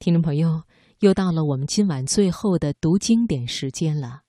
[0.00, 0.62] 听众朋友，
[1.00, 4.22] 又到了我们今晚最后的读经典时间了。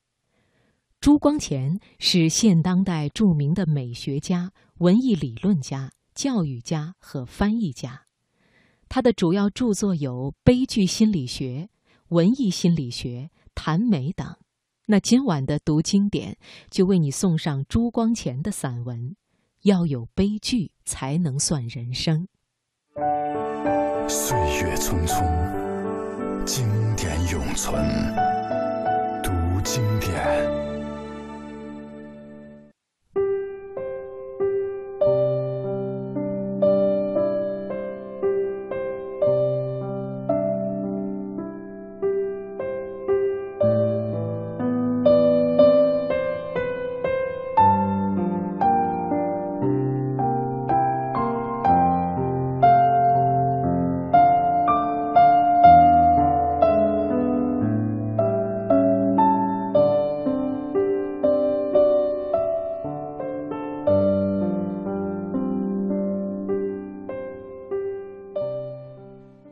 [0.99, 8.01] 朱光潜是现当代著名的美学家、文艺理论家、教育家和翻译家。
[8.87, 11.45] 他的主要著作有《悲剧心理学》
[12.07, 14.35] 《文艺心理学》《谈美》等。
[14.87, 16.35] 那今晚的读经典
[16.71, 19.11] 就为你送上朱光潜的散文
[19.61, 22.27] 《要有悲剧才能算人生》。
[24.09, 25.58] 岁月匆匆，
[26.51, 27.79] 经典永存。
[29.21, 30.58] 读经典。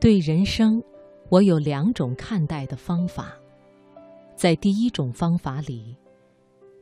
[0.08, 0.82] 对人生，
[1.28, 3.34] 我有两种看待的方法。
[4.38, 5.98] 在第一种方法里，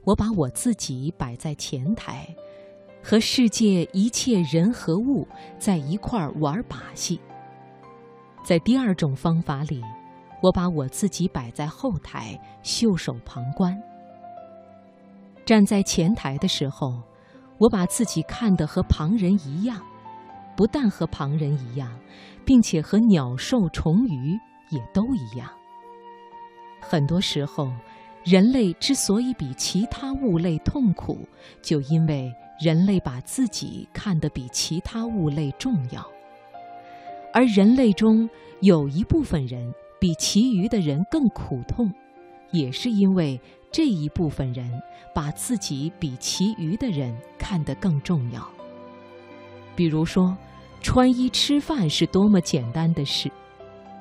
[0.04, 2.28] 我把我自己摆在前台，
[3.02, 7.20] 和世界一切人和物在一块儿玩把戏。
[8.44, 9.82] 在第二种方法里，
[10.40, 13.76] 我把我自己摆在后台，袖手旁观。
[15.48, 17.02] 站在前台的时候，
[17.58, 19.82] 我把自己看得和旁人一样。
[20.56, 21.92] 不但和旁人一样，
[22.46, 24.40] 并且和鸟兽虫鱼
[24.70, 25.50] 也都一样。
[26.80, 27.72] 很多时候，
[28.24, 31.28] 人类之所以比其他物类痛苦，
[31.62, 36.06] 就因为人类把自己看得比其他物类重要。
[37.34, 38.30] 而人类中
[38.62, 41.92] 有一部分人比其余的人更苦痛，
[42.52, 43.40] 也是因为
[43.72, 44.72] 这一部分人
[45.14, 48.48] 把自己比其余的人看得更重要。
[49.76, 50.38] 比如说，
[50.86, 53.28] 穿衣吃饭是多么简单的事，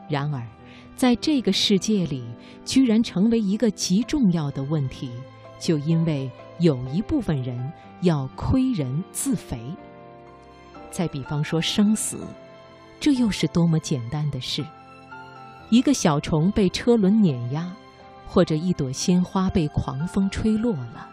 [0.07, 0.47] 然而，
[0.95, 2.23] 在这个世界里，
[2.63, 5.11] 居然成为一个极重要的问题，
[5.59, 7.73] 就因为有一部分人
[8.03, 9.59] 要亏人自肥。
[10.91, 12.19] 再比方说生死，
[13.01, 14.63] 这又是多么简单的事，
[15.71, 17.75] 一个小虫被车轮碾压，
[18.27, 21.09] 或者一朵鲜花被狂风吹落了。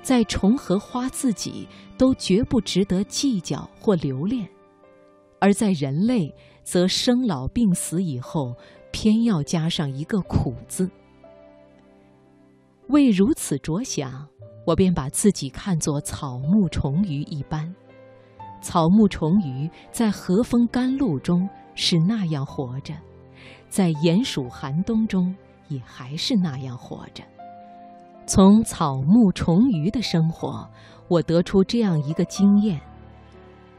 [0.00, 1.66] 在虫和花自己
[1.98, 4.48] 都绝不值得计较或留恋，
[5.40, 8.54] 而在人类则生老病死以后，
[8.90, 10.90] 偏要加上一个苦字。
[12.88, 14.26] 为如此着想，
[14.66, 17.74] 我便把自己看作草木虫鱼一般。
[18.62, 22.94] 草木虫鱼在和风甘露中是那样活着，
[23.68, 25.34] 在炎暑寒冬中
[25.68, 27.22] 也还是那样活着。
[28.26, 30.68] 从草木虫鱼的生活，
[31.06, 32.80] 我得出这样一个经验：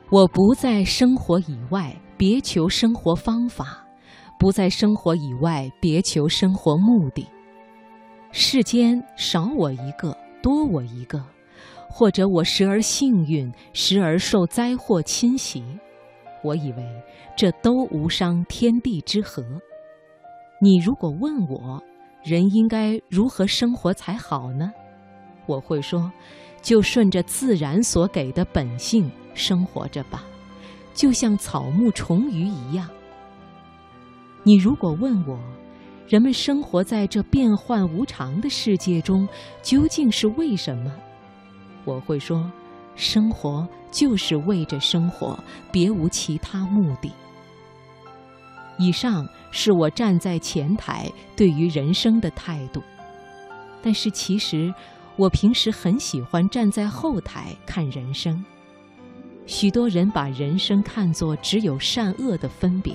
[0.10, 3.86] 我不在生活以外别求生活方法，
[4.40, 7.28] 不在生活以外别求生活目的。
[8.32, 11.22] 世间少我一个，多我一个，
[11.90, 15.62] 或者我时而幸运，时而受灾祸侵袭，
[16.42, 16.86] 我以为
[17.36, 19.44] 这都无伤天地之和。
[20.62, 21.84] 你如果问我，
[22.24, 24.72] 人应该如何生活才好呢？
[25.48, 26.12] 我会说，
[26.62, 30.24] 就顺着自然所给的本性生活着吧，
[30.94, 32.88] 就像草木虫鱼一样。
[34.44, 35.40] 你如果问我，
[36.08, 39.28] 人们生活在这变幻无常的世界中
[39.62, 40.94] 究竟是为什么？
[41.84, 42.50] 我会说，
[42.96, 45.38] 生活就是为着生活，
[45.72, 47.12] 别无其他目的。
[48.78, 52.82] 以上是我站在前台对于人生的态度，
[53.82, 54.74] 但是其实
[55.18, 58.44] 我平时很喜欢站在后台看人生。
[59.46, 62.94] 许多人把人生看作只有善恶的分别，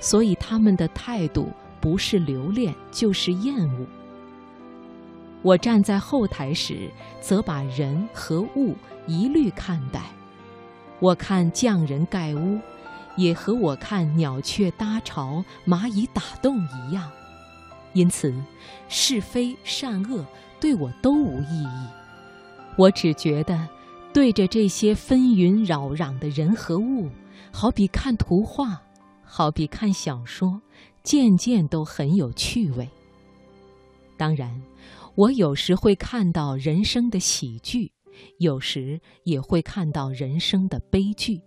[0.00, 1.50] 所以他们的态度
[1.80, 3.86] 不是留恋就是厌恶。
[5.42, 6.90] 我站在后台时，
[7.20, 8.74] 则把人和物
[9.06, 10.02] 一律看待。
[10.98, 12.60] 我看匠人盖屋。
[13.18, 17.10] 也和我看鸟雀搭巢、蚂蚁打洞一样，
[17.94, 18.30] 因此
[18.90, 20.22] 是非善恶
[20.60, 21.86] 对我都无意义。
[22.76, 23.68] 我只觉得，
[24.12, 27.08] 对着这些纷纭扰攘的人和物，
[27.52, 28.80] 好比看图画，
[29.22, 30.60] 好比看小说，
[31.02, 32.88] 件件都很有趣味。
[34.16, 34.62] 当然，
[35.14, 37.92] 我有时会看到人生的喜剧，
[38.38, 41.40] 有时也会看到人生的悲剧。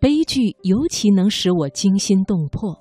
[0.00, 2.76] 悲剧尤其能使我惊心动魄，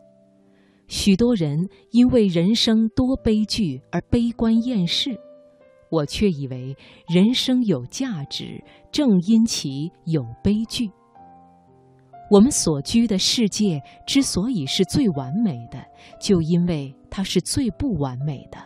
[0.91, 5.17] 许多人因为人生多悲剧而悲观厌世，
[5.89, 6.75] 我却以为
[7.07, 8.61] 人生有价值，
[8.91, 10.91] 正因其有悲剧。
[12.29, 15.81] 我们所居的世界之所以是最完美的，
[16.19, 18.57] 就因为它是最不完美的。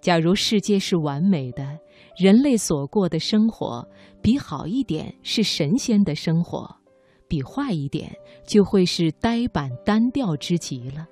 [0.00, 1.76] 假如世界是完美的，
[2.16, 3.84] 人类所过的生活
[4.22, 6.76] 比好一点是神仙的生活。
[7.28, 8.10] 比坏一点，
[8.46, 11.06] 就会是呆板单调之极了。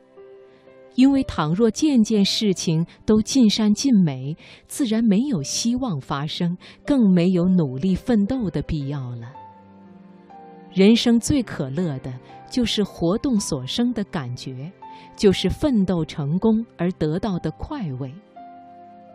[0.94, 4.34] 因为倘若件件事情都尽善尽美，
[4.66, 9.30] 自然没有希望发生，更没有努力奋斗的必要了。
[10.72, 12.12] 人生最可乐的，
[12.50, 14.72] 就是活动所生的感觉，
[15.14, 18.10] 就是奋斗成功而得到的快慰。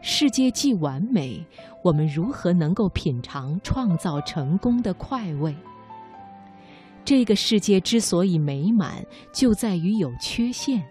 [0.03, 1.43] 世界既完美，
[1.83, 5.55] 我们如何能够品尝创造成功的快慰？
[7.03, 9.03] 这个世界之所以美满，
[9.33, 10.81] 就在于有缺陷，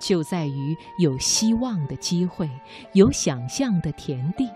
[0.00, 2.48] 就在于有希望的机会，
[2.92, 4.48] 有想象的田地。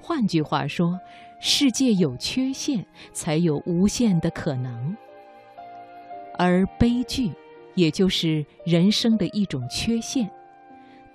[0.00, 0.98] 换句话说，
[1.40, 4.96] 世界有缺陷，才有无限的可能。
[6.38, 7.32] 而悲剧，
[7.74, 10.30] 也就是人生的一种缺陷，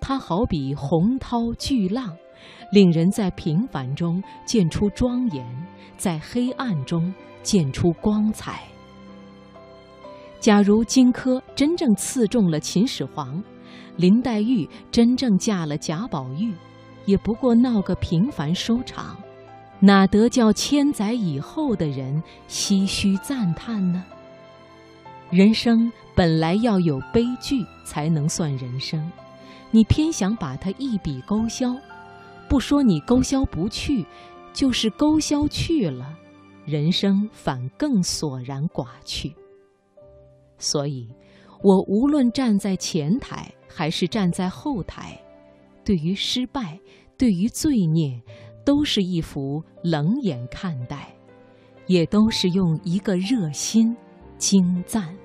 [0.02, 2.16] 它好比洪涛巨浪，
[2.72, 5.46] 令人在平凡中见出庄严，
[5.98, 7.13] 在黑暗中
[7.44, 8.63] 见出光彩。
[10.45, 13.44] 假如荆轲真正刺中了秦始皇，
[13.95, 16.53] 林黛玉真正嫁了贾宝玉，
[17.06, 19.18] 也不过闹个平凡收场，
[19.80, 24.06] 哪得叫千载以后的人唏嘘赞叹呢？
[25.31, 29.12] 人生本来要有悲剧才能算人生，
[29.71, 31.75] 你偏想把它一笔勾销，
[32.47, 34.06] 不说你勾销不去，
[34.53, 36.15] 就是勾销去了，
[36.65, 39.33] 人生反更索然寡趣。
[40.57, 41.10] 所以，
[41.62, 45.19] 我无论站在前台还是站在后台，
[45.84, 46.80] 对于失败，
[47.18, 48.22] 对于罪孽，
[48.63, 51.13] 都是一副冷眼看待，
[51.88, 53.96] 也都是用一个热心
[54.38, 55.16] 精赞。